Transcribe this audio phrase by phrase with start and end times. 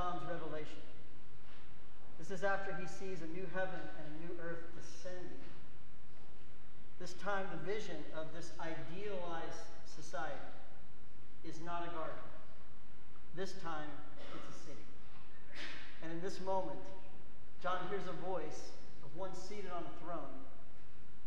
[0.00, 0.80] John's revelation.
[2.18, 5.44] This is after he sees a new heaven and a new earth descending.
[6.98, 10.56] This time, the vision of this idealized society
[11.44, 12.24] is not a garden.
[13.36, 13.92] This time,
[14.32, 14.88] it's a city.
[16.02, 16.80] And in this moment,
[17.62, 18.72] John hears a voice
[19.04, 20.32] of one seated on a throne.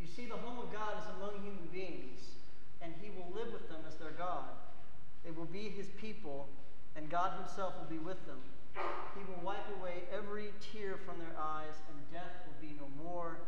[0.00, 2.24] You see, the home of God is among human beings,
[2.80, 4.48] and he will live with them as their God.
[5.24, 6.48] They will be his people,
[6.96, 8.40] and God himself will be with them.
[8.74, 13.38] He will wipe away every tear from their eyes, and death will be no more.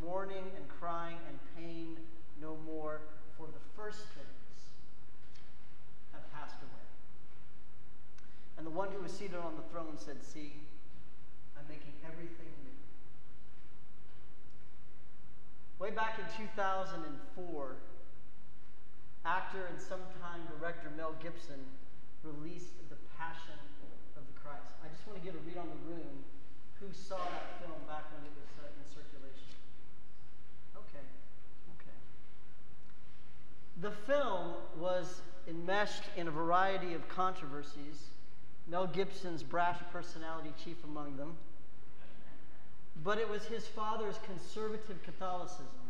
[0.00, 1.96] Mourning and crying and pain
[2.40, 3.00] no more,
[3.38, 4.70] for the first things
[6.12, 6.86] have passed away.
[8.58, 10.52] And the one who was seated on the throne said, See,
[11.58, 12.70] I'm making everything new.
[15.78, 17.76] Way back in 2004,
[19.24, 21.60] actor and sometime director Mel Gibson
[22.22, 23.58] released The Passion
[24.44, 24.76] Christ.
[24.84, 26.20] I just want to get a read on the room
[26.78, 29.56] who saw that film back when it was uh, in circulation.
[30.76, 31.06] Okay,
[31.80, 31.96] okay.
[33.80, 38.12] The film was enmeshed in a variety of controversies,
[38.68, 41.36] Mel Gibson's brash personality chief among them.
[43.02, 45.88] But it was his father's conservative Catholicism,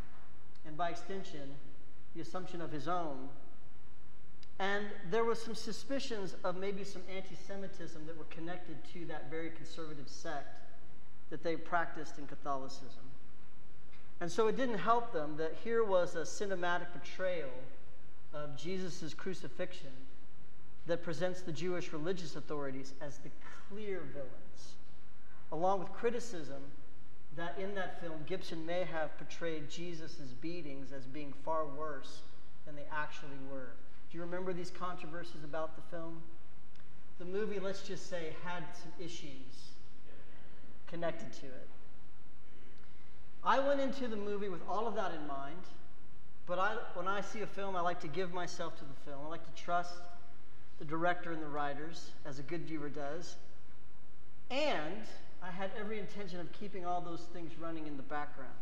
[0.65, 1.51] and by extension,
[2.15, 3.29] the assumption of his own.
[4.59, 9.31] And there was some suspicions of maybe some anti Semitism that were connected to that
[9.31, 10.61] very conservative sect
[11.31, 13.03] that they practiced in Catholicism.
[14.21, 17.51] And so it didn't help them that here was a cinematic portrayal
[18.33, 19.91] of Jesus' crucifixion
[20.87, 23.31] that presents the Jewish religious authorities as the
[23.69, 24.75] clear villains,
[25.51, 26.63] along with criticism
[27.37, 32.21] that in that film, Gibson may have portrayed Jesus' beatings as being far worse
[32.65, 33.71] than they actually were.
[34.15, 36.23] Do you remember these controversies about the film?
[37.19, 39.73] The movie, let's just say, had some issues
[40.87, 41.69] connected to it.
[43.43, 45.65] I went into the movie with all of that in mind,
[46.47, 49.19] but I, when I see a film, I like to give myself to the film.
[49.27, 49.95] I like to trust
[50.79, 53.35] the director and the writers, as a good viewer does.
[54.49, 55.03] And
[55.43, 58.53] I had every intention of keeping all those things running in the background.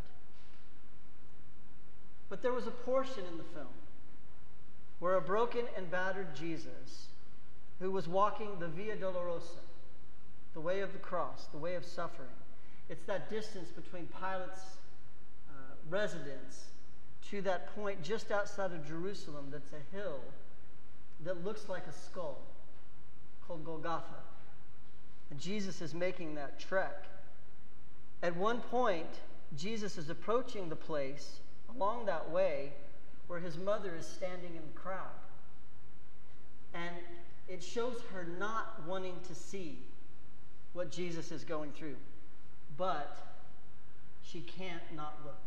[2.30, 3.68] But there was a portion in the film
[5.02, 7.08] where a broken and battered Jesus,
[7.80, 9.58] who was walking the Via Dolorosa,
[10.54, 12.28] the way of the cross, the way of suffering,
[12.88, 14.76] it's that distance between Pilate's
[15.50, 16.66] uh, residence
[17.30, 20.20] to that point just outside of Jerusalem that's a hill
[21.24, 22.38] that looks like a skull
[23.48, 24.22] called Golgotha.
[25.32, 27.06] And Jesus is making that trek.
[28.22, 29.10] At one point,
[29.58, 31.40] Jesus is approaching the place
[31.74, 32.70] along that way
[33.26, 35.06] where his mother is standing in the crowd.
[36.74, 36.94] And
[37.48, 39.78] it shows her not wanting to see
[40.72, 41.96] what Jesus is going through.
[42.76, 43.16] But
[44.22, 45.40] she can't not look.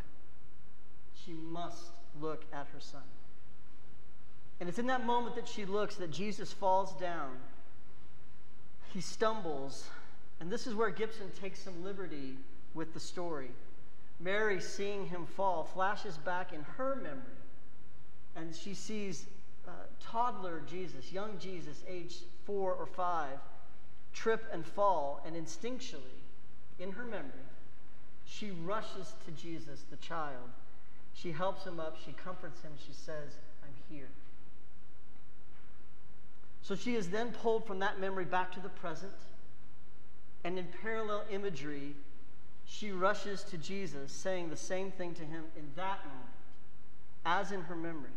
[1.24, 3.02] She must look at her son.
[4.60, 7.36] And it's in that moment that she looks that Jesus falls down
[8.96, 9.90] he stumbles.
[10.40, 12.38] And this is where Gibson takes some liberty
[12.72, 13.50] with the story.
[14.20, 17.35] Mary, seeing him fall, flashes back in her memory,
[18.36, 19.26] and she sees
[19.66, 19.70] uh,
[20.00, 23.38] toddler Jesus, young Jesus, age four or five,
[24.12, 26.22] trip and fall, and instinctually,
[26.78, 27.30] in her memory,
[28.26, 30.50] she rushes to Jesus, the child.
[31.14, 33.32] She helps him up, she comforts him, she says,
[33.62, 34.08] I'm here.
[36.62, 39.12] So she is then pulled from that memory back to the present.
[40.44, 41.94] And in parallel imagery,
[42.66, 46.26] she rushes to Jesus, saying the same thing to him in that moment,
[47.24, 48.10] as in her memory.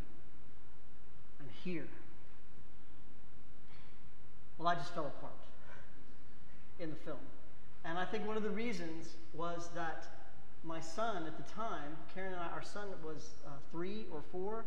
[1.64, 1.88] Here.
[4.58, 5.34] Well, I just fell apart
[6.80, 7.18] in the film.
[7.86, 10.06] And I think one of the reasons was that
[10.64, 14.66] my son at the time, Karen and I, our son was uh, three or four,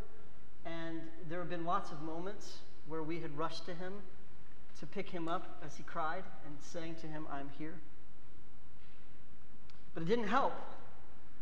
[0.64, 2.58] and there have been lots of moments
[2.88, 3.92] where we had rushed to him
[4.80, 7.74] to pick him up as he cried and saying to him, I'm here.
[9.94, 10.54] But it didn't help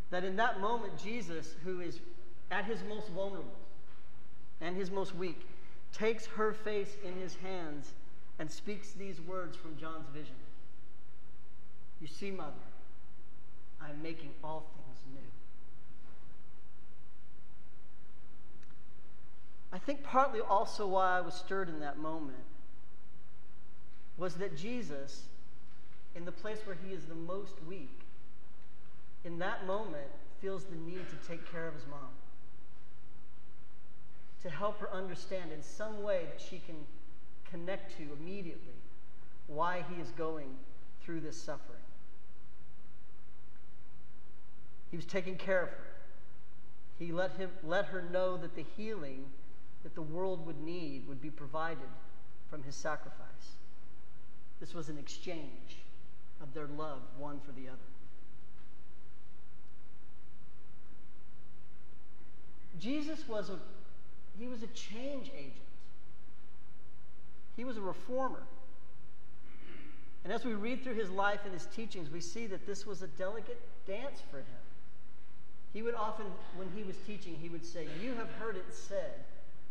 [0.09, 1.99] that in that moment, Jesus, who is
[2.51, 3.55] at his most vulnerable
[4.61, 5.47] and his most weak,
[5.91, 7.91] takes her face in his hands
[8.39, 10.35] and speaks these words from John's vision
[11.99, 12.51] You see, mother,
[13.81, 15.29] I'm making all things new.
[19.73, 22.43] I think partly also why I was stirred in that moment
[24.17, 25.23] was that Jesus,
[26.15, 28.01] in the place where he is the most weak,
[29.23, 30.11] in that moment
[30.41, 32.09] feels the need to take care of his mom.
[34.43, 36.75] To help her understand in some way that she can
[37.49, 38.73] connect to immediately
[39.47, 40.49] why he is going
[41.03, 41.77] through this suffering.
[44.89, 45.87] He was taking care of her.
[46.97, 49.25] He let, him, let her know that the healing
[49.83, 51.89] that the world would need would be provided
[52.49, 53.55] from his sacrifice.
[54.59, 55.77] This was an exchange
[56.41, 57.77] of their love, one for the other.
[62.79, 63.59] Jesus was a
[64.41, 65.53] he was a change agent.
[67.55, 68.41] He was a reformer.
[70.23, 73.03] And as we read through his life and his teachings, we see that this was
[73.03, 74.45] a delicate dance for him.
[75.73, 76.25] He would often,
[76.57, 79.23] when he was teaching, he would say, You have heard it said,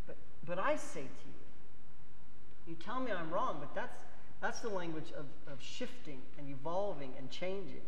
[0.06, 2.68] but, but I say to you.
[2.68, 3.96] You tell me I'm wrong, but that's,
[4.40, 7.82] that's the language of, of shifting and evolving and changing.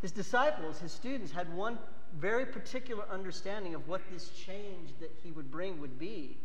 [0.00, 1.76] His disciples, his students, had one
[2.18, 6.36] very particular understanding of what this change that he would bring would be.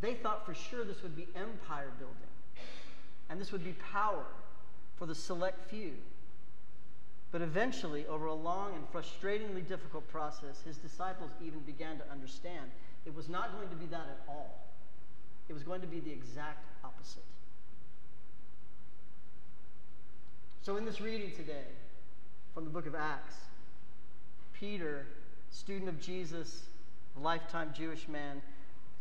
[0.00, 2.16] They thought for sure this would be empire building,
[3.28, 4.24] and this would be power
[4.96, 5.92] for the select few.
[7.30, 12.70] But eventually, over a long and frustratingly difficult process, his disciples even began to understand
[13.04, 14.66] it was not going to be that at all.
[15.48, 17.24] It was going to be the exact opposite.
[20.62, 21.64] So, in this reading today
[22.54, 23.34] from the book of Acts,
[24.58, 25.06] Peter,
[25.50, 26.64] student of Jesus,
[27.16, 28.42] a lifetime Jewish man,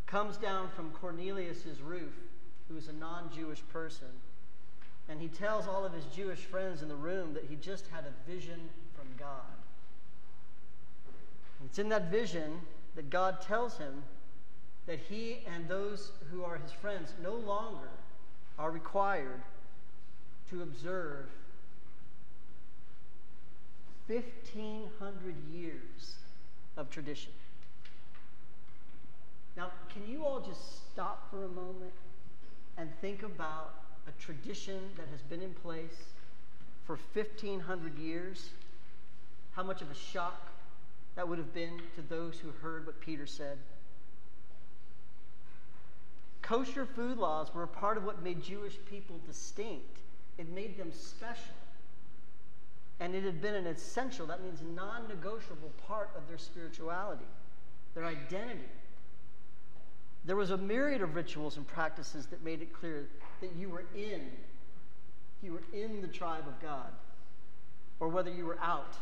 [0.06, 2.13] comes down from Cornelius's roof,
[2.68, 4.07] who is a non Jewish person,
[5.09, 8.06] and he tells all of his Jewish friends in the room that he just had
[8.06, 9.42] a vision from God.
[11.65, 12.62] It's in that vision
[12.95, 14.03] that God tells him
[14.86, 17.89] that he and those who are his friends no longer
[18.60, 19.42] are required
[20.50, 21.30] to observe
[24.07, 26.15] 1,500 years
[26.77, 27.31] of tradition.
[29.57, 31.94] Now, can you all just stop for a moment
[32.77, 33.74] and think about
[34.07, 36.13] a tradition that has been in place
[36.86, 38.50] for 1,500 years?
[39.51, 40.51] How much of a shock
[41.15, 43.57] that would have been to those who heard what Peter said?
[46.44, 49.98] Kosher food laws were a part of what made Jewish people distinct.
[50.38, 51.56] It made them special
[52.99, 57.25] and it had been an essential, that means non negotiable part of their spirituality,
[57.94, 58.65] their identity.
[60.25, 63.07] There was a myriad of rituals and practices that made it clear
[63.39, 64.29] that you were in,
[65.41, 66.91] you were in the tribe of God,
[67.99, 68.95] or whether you were out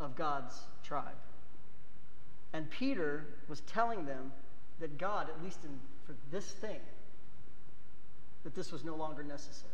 [0.00, 0.54] of God's
[0.84, 1.16] tribe.
[2.52, 4.32] And Peter was telling them
[4.80, 5.70] that God, at least in,
[6.06, 6.80] for this thing,
[8.44, 9.72] that this was no longer necessary.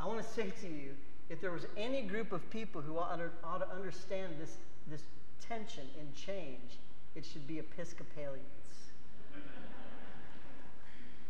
[0.00, 0.94] I want to say to you
[1.28, 4.56] if there was any group of people who ought to, ought to understand this,
[4.88, 5.02] this
[5.46, 6.78] tension and change,
[7.14, 8.44] it should be Episcopalians.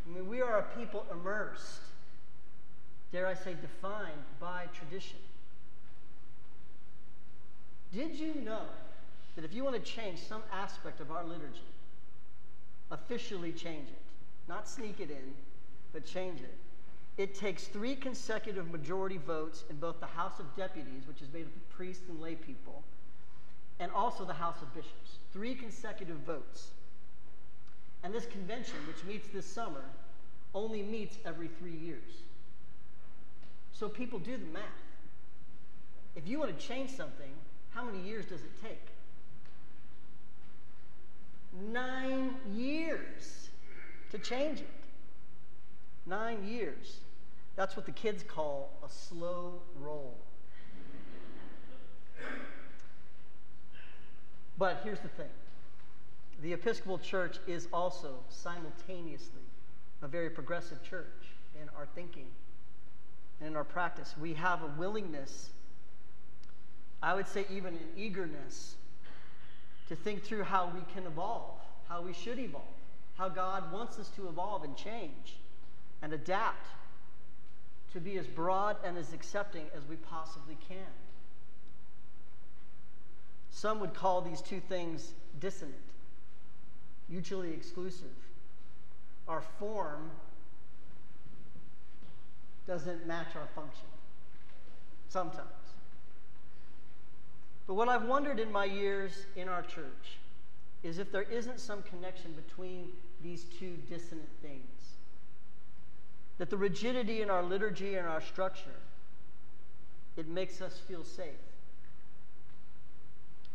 [0.06, 1.80] I mean, we are a people immersed,
[3.12, 5.18] dare I say, defined by tradition.
[7.92, 8.62] Did you know
[9.34, 11.60] that if you want to change some aspect of our liturgy,
[12.90, 14.02] officially change it,
[14.48, 15.34] not sneak it in,
[15.92, 16.54] but change it,
[17.18, 21.46] it takes three consecutive majority votes in both the House of Deputies, which is made
[21.46, 22.84] up of priests and lay people,
[23.80, 25.18] and also the House of Bishops.
[25.32, 26.68] Three consecutive votes.
[28.04, 29.82] And this convention, which meets this summer,
[30.54, 32.22] only meets every three years.
[33.72, 34.62] So people do the math.
[36.14, 37.30] If you want to change something,
[37.70, 38.80] how many years does it take?
[41.72, 43.50] Nine years
[44.10, 44.68] to change it.
[46.06, 47.00] Nine years.
[47.58, 50.16] That's what the kids call a slow roll.
[54.56, 55.30] But here's the thing
[56.40, 59.42] the Episcopal Church is also simultaneously
[60.02, 62.26] a very progressive church in our thinking
[63.40, 64.14] and in our practice.
[64.20, 65.50] We have a willingness,
[67.02, 68.76] I would say, even an eagerness
[69.88, 72.62] to think through how we can evolve, how we should evolve,
[73.16, 75.38] how God wants us to evolve and change
[76.02, 76.64] and adapt
[77.92, 80.92] to be as broad and as accepting as we possibly can.
[83.50, 85.74] Some would call these two things dissonant,
[87.08, 88.14] mutually exclusive.
[89.26, 90.10] Our form
[92.66, 93.86] doesn't match our function,
[95.08, 95.48] sometimes.
[97.66, 100.18] But what I've wondered in my years in our church
[100.82, 102.90] is if there isn't some connection between
[103.22, 104.97] these two dissonant things
[106.38, 108.70] that the rigidity in our liturgy and our structure,
[110.16, 111.26] it makes us feel safe.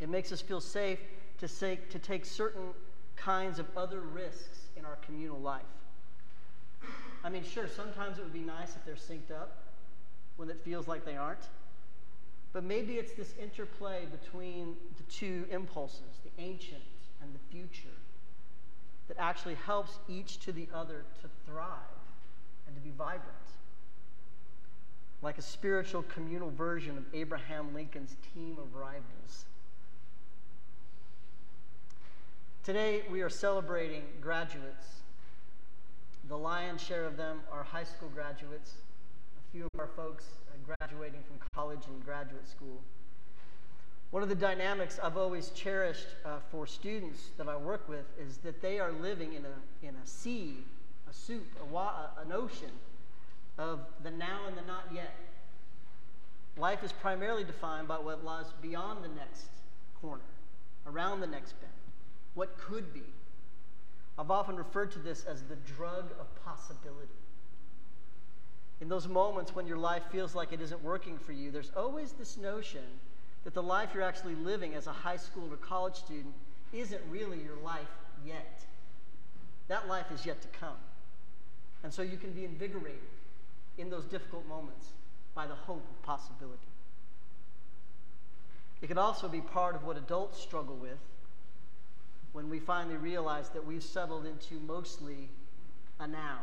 [0.00, 0.98] It makes us feel safe
[1.38, 2.68] to, say, to take certain
[3.16, 5.62] kinds of other risks in our communal life.
[7.22, 9.56] I mean, sure, sometimes it would be nice if they're synced up
[10.36, 11.48] when it feels like they aren't.
[12.52, 16.82] But maybe it's this interplay between the two impulses, the ancient
[17.22, 17.96] and the future,
[19.08, 22.03] that actually helps each to the other to thrive
[22.66, 23.30] and to be vibrant.
[25.22, 29.46] Like a spiritual communal version of Abraham Lincoln's team of rivals.
[32.62, 34.86] Today, we are celebrating graduates.
[36.28, 38.72] The lion's share of them are high school graduates,
[39.36, 40.24] a few of our folks
[40.64, 42.80] graduating from college and graduate school.
[44.10, 48.38] One of the dynamics I've always cherished uh, for students that I work with is
[48.38, 50.58] that they are living in a, in a sea,
[51.14, 52.72] soup, a wa- an ocean
[53.58, 55.14] of the now and the not yet.
[56.56, 59.48] Life is primarily defined by what lies beyond the next
[60.00, 60.22] corner,
[60.86, 61.72] around the next bend
[62.34, 63.02] what could be.
[64.18, 67.08] I've often referred to this as the drug of possibility.
[68.80, 72.12] In those moments when your life feels like it isn't working for you, there's always
[72.12, 72.84] this notion
[73.44, 76.34] that the life you're actually living as a high school or college student
[76.72, 77.88] isn't really your life
[78.26, 78.64] yet.
[79.68, 80.76] That life is yet to come.
[81.84, 82.98] And so you can be invigorated
[83.76, 84.88] in those difficult moments
[85.34, 86.58] by the hope of possibility.
[88.80, 90.98] It could also be part of what adults struggle with
[92.32, 95.28] when we finally realize that we've settled into mostly
[96.00, 96.38] a now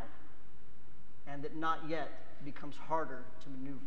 [1.28, 2.10] and that not yet
[2.46, 3.80] becomes harder to maneuver.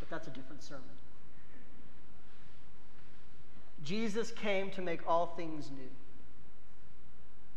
[0.00, 0.82] But that's a different sermon.
[3.84, 5.90] Jesus came to make all things new,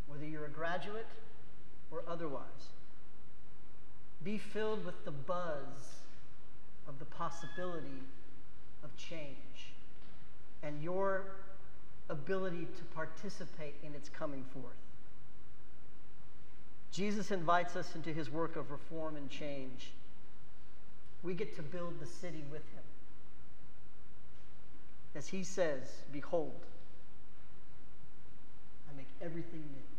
[0.07, 1.07] whether you're a graduate
[1.91, 2.43] or otherwise.
[4.23, 5.99] Be filled with the buzz
[6.87, 8.03] of the possibility
[8.83, 9.73] of change
[10.63, 11.23] and your
[12.09, 14.73] ability to participate in its coming forth.
[16.91, 19.91] Jesus invites us into his work of reform and change.
[21.23, 22.83] We get to build the city with him.
[25.15, 25.81] As he says,
[26.11, 26.65] Behold,
[28.89, 29.98] I make everything new.